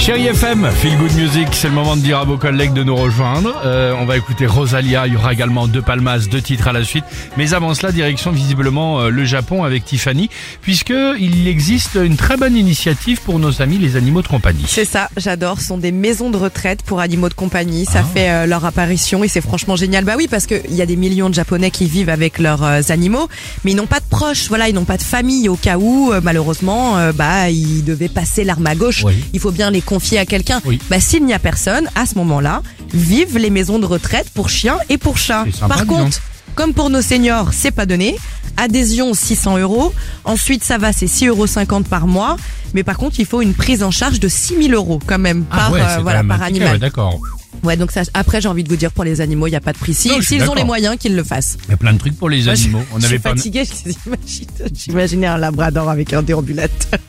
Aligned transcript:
Chérie 0.00 0.28
FM, 0.28 0.66
Feel 0.76 0.96
Good 0.96 1.12
Music, 1.12 1.48
c'est 1.52 1.68
le 1.68 1.74
moment 1.74 1.94
de 1.94 2.00
dire 2.00 2.18
à 2.20 2.24
vos 2.24 2.38
collègues 2.38 2.72
de 2.72 2.82
nous 2.82 2.96
rejoindre. 2.96 3.54
Euh, 3.66 3.92
on 4.00 4.06
va 4.06 4.16
écouter 4.16 4.46
Rosalia, 4.46 5.06
il 5.06 5.12
y 5.12 5.16
aura 5.16 5.34
également 5.34 5.68
deux 5.68 5.82
palmas, 5.82 6.20
deux 6.20 6.40
titres 6.40 6.68
à 6.68 6.72
la 6.72 6.84
suite. 6.84 7.04
Mais 7.36 7.52
avant 7.52 7.74
cela, 7.74 7.92
direction 7.92 8.30
visiblement 8.30 9.02
euh, 9.02 9.10
le 9.10 9.26
Japon 9.26 9.62
avec 9.62 9.84
Tiffany, 9.84 10.30
puisque 10.62 10.94
il 11.18 11.46
existe 11.46 11.98
une 12.02 12.16
très 12.16 12.38
bonne 12.38 12.56
initiative 12.56 13.20
pour 13.20 13.38
nos 13.38 13.60
amis 13.60 13.76
les 13.76 13.96
animaux 13.96 14.22
de 14.22 14.28
compagnie. 14.28 14.64
C'est 14.66 14.86
ça, 14.86 15.10
j'adore. 15.18 15.60
Ce 15.60 15.66
sont 15.66 15.76
des 15.76 15.92
maisons 15.92 16.30
de 16.30 16.38
retraite 16.38 16.82
pour 16.82 17.00
animaux 17.00 17.28
de 17.28 17.34
compagnie. 17.34 17.84
Ah. 17.88 17.92
Ça 17.92 18.02
fait 18.02 18.30
euh, 18.30 18.46
leur 18.46 18.64
apparition 18.64 19.22
et 19.22 19.28
c'est 19.28 19.42
franchement 19.42 19.76
génial. 19.76 20.04
Bah 20.06 20.14
oui, 20.16 20.28
parce 20.30 20.46
qu'il 20.46 20.74
y 20.74 20.80
a 20.80 20.86
des 20.86 20.96
millions 20.96 21.28
de 21.28 21.34
Japonais 21.34 21.70
qui 21.70 21.84
vivent 21.84 22.08
avec 22.08 22.38
leurs 22.38 22.90
animaux, 22.90 23.28
mais 23.64 23.72
ils 23.72 23.76
n'ont 23.76 23.86
pas 23.86 24.00
de 24.00 24.08
proches. 24.08 24.48
Voilà, 24.48 24.70
ils 24.70 24.74
n'ont 24.74 24.84
pas 24.84 24.96
de 24.96 25.02
famille 25.02 25.50
au 25.50 25.56
cas 25.56 25.76
où, 25.76 26.10
malheureusement, 26.22 26.96
bah 27.12 27.50
ils 27.50 27.84
devaient 27.84 28.08
passer 28.08 28.44
l'arme 28.44 28.66
à 28.66 28.74
gauche. 28.74 29.04
Oui. 29.04 29.12
Il 29.34 29.40
faut 29.40 29.50
bien 29.50 29.70
les 29.70 29.82
confier 29.90 30.18
à 30.18 30.24
quelqu'un. 30.24 30.60
Oui. 30.64 30.78
Bah 30.88 31.00
s'il 31.00 31.24
n'y 31.26 31.34
a 31.34 31.38
personne, 31.38 31.86
à 31.96 32.06
ce 32.06 32.14
moment-là, 32.14 32.62
vivent 32.94 33.36
les 33.36 33.50
maisons 33.50 33.78
de 33.80 33.86
retraite 33.86 34.28
pour 34.32 34.48
chiens 34.48 34.78
et 34.88 34.96
pour 34.98 35.18
chats. 35.18 35.44
Sympa, 35.52 35.74
Par 35.74 35.86
contre, 35.86 36.18
comme 36.54 36.72
pour 36.74 36.88
nos 36.90 37.02
seniors, 37.02 37.52
c'est 37.52 37.72
pas 37.72 37.86
donné. 37.86 38.16
Adhésion 38.56 39.14
600 39.14 39.58
euros. 39.58 39.92
Ensuite, 40.24 40.62
ça 40.64 40.78
va, 40.78 40.92
c'est 40.92 41.06
6,50 41.06 41.26
euros 41.28 41.82
par 41.88 42.06
mois. 42.06 42.36
Mais 42.74 42.82
par 42.84 42.96
contre, 42.98 43.18
il 43.20 43.26
faut 43.26 43.42
une 43.42 43.54
prise 43.54 43.82
en 43.82 43.90
charge 43.90 44.20
de 44.20 44.28
6000 44.28 44.74
euros 44.74 45.00
quand 45.06 45.18
même 45.18 45.44
par, 45.44 45.72
euh, 45.74 45.78
Ah 45.82 45.96
c'est 45.96 46.02
voilà, 46.02 46.18
quand 46.20 46.24
même 46.26 46.38
par 46.38 46.46
animal. 46.46 46.72
ouais, 46.72 46.78
D'accord. 46.78 47.18
Ouais, 47.62 47.76
donc 47.76 47.90
ça, 47.90 48.02
après, 48.14 48.40
j'ai 48.40 48.48
envie 48.48 48.64
de 48.64 48.68
vous 48.70 48.76
dire, 48.76 48.90
pour 48.92 49.04
les 49.04 49.20
animaux, 49.20 49.46
il 49.46 49.50
n'y 49.50 49.56
a 49.56 49.60
pas 49.60 49.72
de 49.72 49.78
prix. 49.78 49.92
Si- 49.94 50.10
S'ils 50.22 50.48
ont 50.48 50.54
les 50.54 50.64
moyens, 50.64 50.96
qu'ils 50.98 51.14
le 51.16 51.24
fassent. 51.24 51.58
Il 51.66 51.70
y 51.70 51.74
a 51.74 51.76
plein 51.76 51.92
de 51.92 51.98
trucs 51.98 52.16
pour 52.16 52.30
les 52.30 52.48
animaux. 52.48 52.82
On 52.94 52.98
je 53.00 53.06
avait 53.06 53.14
suis 53.16 53.18
pas. 53.18 53.30
fatiguée, 53.30 53.64
j'imagine- 53.66 54.46
j'imaginais 54.74 55.26
un 55.26 55.36
labrador 55.38 55.90
avec 55.90 56.12
un 56.12 56.22
déambulateur. 56.22 57.00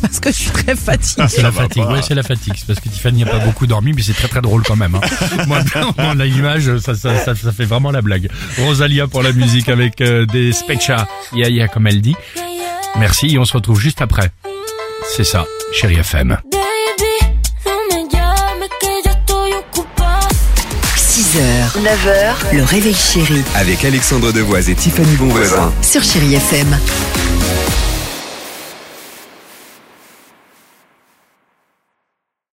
Parce 0.00 0.20
que 0.20 0.30
je 0.30 0.36
suis 0.36 0.50
très 0.50 0.76
fatiguée. 0.76 1.22
Ah, 1.24 1.28
c'est 1.28 1.42
la 1.42 1.52
fatigue, 1.52 1.84
ouais, 1.86 2.00
c'est 2.06 2.14
la 2.14 2.22
fatigue. 2.22 2.54
C'est 2.56 2.66
parce 2.66 2.80
que 2.80 2.88
Tiffany 2.88 3.24
n'a 3.24 3.30
pas 3.30 3.38
beaucoup 3.40 3.66
dormi, 3.66 3.92
mais 3.94 4.02
c'est 4.02 4.12
très 4.14 4.28
très 4.28 4.40
drôle 4.40 4.62
quand 4.62 4.76
même. 4.76 4.94
Hein. 4.94 5.00
Moi, 5.46 5.58
on 5.98 6.20
a 6.20 6.24
l'image, 6.24 6.78
ça, 6.78 6.94
ça, 6.94 7.18
ça, 7.24 7.34
ça 7.34 7.52
fait 7.52 7.64
vraiment 7.64 7.90
la 7.90 8.00
blague. 8.02 8.28
Rosalia 8.58 9.06
pour 9.08 9.22
la 9.22 9.32
musique 9.32 9.68
avec 9.68 10.00
euh, 10.00 10.24
des 10.26 10.52
Specha, 10.52 11.06
ya 11.34 11.48
ya 11.48 11.68
comme 11.68 11.86
elle 11.86 12.00
dit. 12.00 12.16
Merci, 12.98 13.28
et 13.34 13.38
on 13.38 13.44
se 13.44 13.52
retrouve 13.54 13.80
juste 13.80 14.00
après. 14.02 14.30
C'est 15.16 15.24
ça, 15.24 15.46
chérie 15.72 15.96
FM. 15.96 16.28
Baby, 16.50 17.34
no 17.66 17.72
me 17.90 18.10
llames 18.12 18.68
que 18.80 19.08
yo 19.08 19.12
estoy 19.14 19.52
ocupada. 19.54 20.28
6h, 20.96 21.82
9h, 21.82 22.56
le 22.56 22.64
réveil 22.64 22.94
chéri 22.94 23.42
Avec 23.56 23.84
Alexandre 23.84 24.32
Devoise 24.32 24.68
et 24.70 24.74
Tiffany 24.74 25.16
Bonvoisin. 25.16 25.72
sur 25.82 26.02
Chérie 26.02 26.34
FM. 26.34 26.76